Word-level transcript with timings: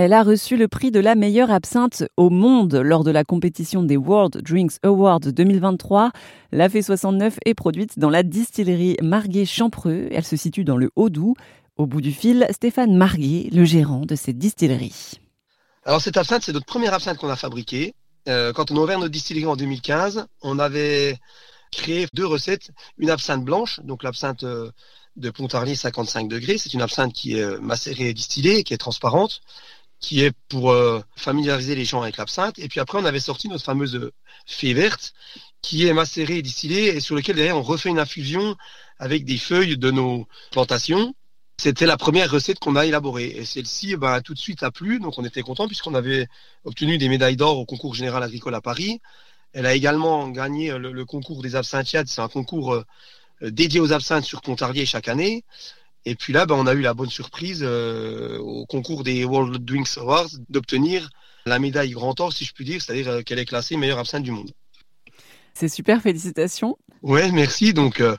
Elle 0.00 0.12
a 0.12 0.22
reçu 0.22 0.56
le 0.56 0.68
prix 0.68 0.92
de 0.92 1.00
la 1.00 1.16
meilleure 1.16 1.50
absinthe 1.50 2.04
au 2.16 2.30
monde 2.30 2.76
lors 2.76 3.02
de 3.02 3.10
la 3.10 3.24
compétition 3.24 3.82
des 3.82 3.96
World 3.96 4.40
Drinks 4.44 4.74
Awards 4.84 5.18
2023. 5.18 6.12
La 6.52 6.68
Fée 6.68 6.82
69 6.82 7.38
est 7.44 7.54
produite 7.54 7.98
dans 7.98 8.08
la 8.08 8.22
distillerie 8.22 8.96
Marguet-Champreux. 9.02 10.06
Elle 10.12 10.24
se 10.24 10.36
situe 10.36 10.62
dans 10.62 10.76
le 10.76 10.92
Haut-Doubs. 10.94 11.34
Au 11.78 11.86
bout 11.86 12.00
du 12.00 12.12
fil, 12.12 12.46
Stéphane 12.52 12.96
Marguet, 12.96 13.48
le 13.50 13.64
gérant 13.64 14.06
de 14.06 14.14
cette 14.14 14.38
distillerie. 14.38 15.14
Alors 15.84 16.00
cette 16.00 16.16
absinthe, 16.16 16.44
c'est 16.44 16.52
notre 16.52 16.66
première 16.66 16.94
absinthe 16.94 17.18
qu'on 17.18 17.28
a 17.28 17.34
fabriquée. 17.34 17.96
Euh, 18.28 18.52
quand 18.52 18.70
on 18.70 18.76
a 18.76 18.80
ouvert 18.80 19.00
notre 19.00 19.10
distillerie 19.10 19.46
en 19.46 19.56
2015, 19.56 20.26
on 20.42 20.60
avait 20.60 21.18
créé 21.72 22.06
deux 22.14 22.26
recettes. 22.26 22.70
Une 22.98 23.10
absinthe 23.10 23.44
blanche, 23.44 23.80
donc 23.82 24.04
l'absinthe 24.04 24.44
euh, 24.44 24.70
de 25.16 25.30
Pontarlier 25.30 25.74
55 25.74 26.28
degrés. 26.28 26.56
C'est 26.56 26.72
une 26.72 26.82
absinthe 26.82 27.12
qui 27.12 27.36
est 27.36 27.42
euh, 27.42 27.58
macérée 27.60 28.10
et 28.10 28.14
distillée, 28.14 28.62
qui 28.62 28.74
est 28.74 28.78
transparente 28.78 29.40
qui 30.00 30.22
est 30.22 30.32
pour 30.48 30.70
euh, 30.70 31.02
familiariser 31.16 31.74
les 31.74 31.84
gens 31.84 32.02
avec 32.02 32.16
l'absinthe. 32.16 32.58
Et 32.58 32.68
puis 32.68 32.80
après, 32.80 32.98
on 32.98 33.04
avait 33.04 33.20
sorti 33.20 33.48
notre 33.48 33.64
fameuse 33.64 34.10
fée 34.46 34.74
verte, 34.74 35.12
qui 35.62 35.86
est 35.86 35.92
macérée 35.92 36.38
et 36.38 36.42
distillée, 36.42 36.96
et 36.96 37.00
sur 37.00 37.16
lequel 37.16 37.36
derrière 37.36 37.56
on 37.56 37.62
refait 37.62 37.88
une 37.88 37.98
infusion 37.98 38.56
avec 38.98 39.24
des 39.24 39.38
feuilles 39.38 39.76
de 39.76 39.90
nos 39.90 40.26
plantations. 40.50 41.14
C'était 41.60 41.86
la 41.86 41.96
première 41.96 42.30
recette 42.30 42.60
qu'on 42.60 42.76
a 42.76 42.86
élaborée. 42.86 43.34
Et 43.36 43.44
celle-ci, 43.44 43.96
ben, 43.96 44.20
tout 44.20 44.34
de 44.34 44.38
suite 44.38 44.62
a 44.62 44.70
plu, 44.70 45.00
donc 45.00 45.18
on 45.18 45.24
était 45.24 45.42
content 45.42 45.66
puisqu'on 45.66 45.94
avait 45.94 46.28
obtenu 46.64 46.98
des 46.98 47.08
médailles 47.08 47.36
d'or 47.36 47.58
au 47.58 47.66
concours 47.66 47.94
général 47.94 48.22
agricole 48.22 48.54
à 48.54 48.60
Paris. 48.60 49.00
Elle 49.52 49.66
a 49.66 49.74
également 49.74 50.28
gagné 50.28 50.76
le, 50.78 51.04
concours 51.04 51.42
des 51.42 51.56
absinthiades. 51.56 52.06
C'est 52.06 52.20
un 52.20 52.28
concours 52.28 52.74
euh, 52.74 52.84
dédié 53.42 53.80
aux 53.80 53.92
absinthes 53.92 54.24
sur 54.24 54.40
Pontarlier 54.40 54.86
chaque 54.86 55.08
année. 55.08 55.44
Et 56.08 56.14
puis 56.14 56.32
là, 56.32 56.46
ben, 56.46 56.54
on 56.54 56.66
a 56.66 56.72
eu 56.72 56.80
la 56.80 56.94
bonne 56.94 57.10
surprise 57.10 57.60
euh, 57.62 58.38
au 58.38 58.64
concours 58.64 59.04
des 59.04 59.26
World 59.26 59.62
Drinks 59.62 59.98
Awards 59.98 60.30
d'obtenir 60.48 61.10
la 61.44 61.58
médaille 61.58 61.90
Grand 61.90 62.18
Or, 62.18 62.32
si 62.32 62.46
je 62.46 62.54
puis 62.54 62.64
dire, 62.64 62.80
c'est-à-dire 62.80 63.08
euh, 63.10 63.20
qu'elle 63.20 63.38
est 63.38 63.44
classée 63.44 63.76
meilleure 63.76 63.98
absinthe 63.98 64.22
du 64.22 64.30
monde. 64.30 64.50
C'est 65.52 65.68
super, 65.68 66.00
félicitations. 66.00 66.78
Ouais, 67.02 67.30
merci. 67.30 67.74
Donc, 67.74 68.00
euh, 68.00 68.16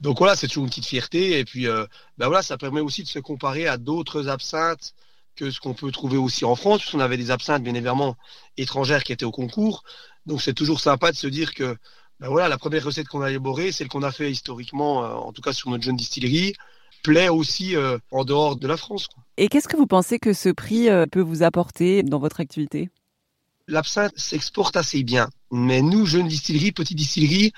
donc 0.00 0.18
voilà, 0.18 0.34
c'est 0.34 0.48
toujours 0.48 0.64
une 0.64 0.70
petite 0.70 0.86
fierté. 0.86 1.38
Et 1.38 1.44
puis, 1.44 1.66
ben 1.66 2.26
voilà, 2.26 2.42
ça 2.42 2.58
permet 2.58 2.80
aussi 2.80 3.04
de 3.04 3.08
se 3.08 3.20
comparer 3.20 3.68
à 3.68 3.76
d'autres 3.76 4.26
absinthes 4.26 4.94
que 5.36 5.52
ce 5.52 5.60
qu'on 5.60 5.74
peut 5.74 5.92
trouver 5.92 6.16
aussi 6.16 6.44
en 6.44 6.56
France, 6.56 6.80
puisqu'on 6.80 6.98
avait 6.98 7.16
des 7.16 7.30
absinthes, 7.30 7.62
bien 7.62 7.74
évidemment, 7.74 8.16
étrangères 8.56 9.04
qui 9.04 9.12
étaient 9.12 9.24
au 9.24 9.30
concours. 9.30 9.84
Donc 10.26 10.42
c'est 10.42 10.54
toujours 10.54 10.80
sympa 10.80 11.12
de 11.12 11.16
se 11.16 11.28
dire 11.28 11.54
que 11.54 11.76
ben 12.18 12.30
voilà, 12.30 12.48
la 12.48 12.58
première 12.58 12.84
recette 12.84 13.06
qu'on 13.06 13.22
a 13.22 13.30
élaborée, 13.30 13.70
celle 13.70 13.86
qu'on 13.86 14.02
a 14.02 14.10
fait 14.10 14.28
historiquement, 14.28 15.02
en 15.24 15.32
tout 15.32 15.40
cas 15.42 15.52
sur 15.52 15.70
notre 15.70 15.84
jeune 15.84 15.94
distillerie, 15.94 16.54
plaît 17.02 17.28
aussi 17.28 17.76
euh, 17.76 17.98
en 18.10 18.24
dehors 18.24 18.56
de 18.56 18.66
la 18.66 18.76
France. 18.76 19.08
Et 19.36 19.48
qu'est-ce 19.48 19.68
que 19.68 19.76
vous 19.76 19.86
pensez 19.86 20.18
que 20.18 20.32
ce 20.32 20.48
prix 20.48 20.88
euh, 20.88 21.06
peut 21.06 21.20
vous 21.20 21.42
apporter 21.42 22.02
dans 22.02 22.18
votre 22.18 22.40
activité? 22.40 22.90
L'absinthe 23.66 24.12
s'exporte 24.16 24.76
assez 24.76 25.02
bien, 25.02 25.28
mais 25.50 25.82
nous, 25.82 26.06
jeunes 26.06 26.28
distilleries, 26.28 26.72
petites 26.72 26.96
distilleries, 26.96 27.52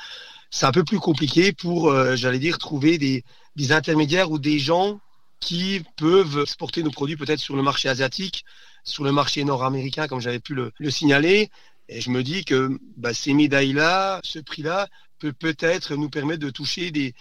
c'est 0.50 0.66
un 0.66 0.72
peu 0.72 0.84
plus 0.84 0.98
compliqué 0.98 1.52
pour, 1.52 1.91
euh, 1.91 2.16
j'allais 2.16 2.41
dire, 2.41 2.58
trouver 2.58 2.98
des, 2.98 3.24
intermédiaires 3.70 4.30
ou 4.30 4.38
des 4.38 4.58
gens 4.58 5.00
qui 5.38 5.83
peuvent 5.96 6.41
exporter 6.41 6.83
nos 6.83 6.91
produits 6.91 7.16
peut-être 7.16 7.38
sur 7.38 7.56
le 7.56 7.62
marché 7.62 7.88
asiatique, 7.88 8.44
sur 8.84 9.05
le 9.05 9.12
marché 9.12 9.44
nord-américain, 9.44 10.08
comme 10.08 10.20
j'avais 10.20 10.41
pu 10.41 10.55
le, 10.55 10.91
signaler. 10.91 11.50
Et 11.92 12.00
je 12.00 12.10
me 12.10 12.22
dis 12.22 12.44
que 12.44 12.78
bah, 12.96 13.12
ces 13.12 13.34
médailles-là, 13.34 14.20
ce 14.22 14.38
prix-là, 14.38 14.86
peut 15.19 15.33
peut-être 15.33 15.96
nous 15.96 16.08
permettre 16.08 16.41
de 16.41 16.48
toucher 16.48 16.92
des, 16.92 17.14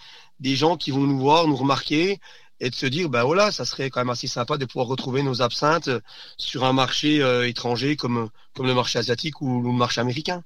gens 0.56 0.76
qui 0.76 0.92
vont 0.92 1.00
nous 1.00 1.18
voir, 1.18 1.48
nous 1.48 1.56
remarquer 1.56 2.20
et 2.60 2.70
de 2.70 2.74
se 2.74 2.86
dire, 2.86 3.08
ben 3.08 3.24
voilà, 3.24 3.50
ça 3.50 3.64
serait 3.64 3.90
quand 3.90 4.00
même 4.00 4.10
assez 4.10 4.28
sympa 4.28 4.58
de 4.58 4.64
pouvoir 4.64 4.86
retrouver 4.86 5.24
nos 5.24 5.42
absinthes 5.42 5.90
sur 6.36 6.64
un 6.64 6.72
marché 6.72 7.20
euh, 7.20 7.48
étranger 7.48 7.96
comme, 7.96 8.30
comme 8.54 8.66
le 8.66 8.74
marché 8.74 8.98
asiatique 9.00 9.40
ou 9.40 9.60
le 9.60 9.72
marché 9.72 10.00
américain. 10.00 10.44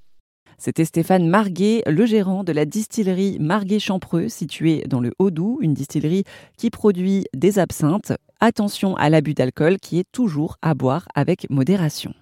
C'était 0.56 0.86
Stéphane 0.86 1.28
Marguet, 1.28 1.82
le 1.86 2.06
gérant 2.06 2.44
de 2.44 2.52
la 2.52 2.64
distillerie 2.64 3.38
Marguet-Champreux, 3.40 4.28
située 4.28 4.84
dans 4.86 5.00
le 5.00 5.12
Haut-Doubs, 5.18 5.58
une 5.60 5.74
distillerie 5.74 6.24
qui 6.56 6.70
produit 6.70 7.26
des 7.34 7.58
absinthes. 7.58 8.12
Attention 8.40 8.96
à 8.96 9.10
l'abus 9.10 9.34
d'alcool 9.34 9.78
qui 9.78 9.98
est 9.98 10.10
toujours 10.12 10.56
à 10.62 10.74
boire 10.74 11.08
avec 11.14 11.50
modération. 11.50 12.14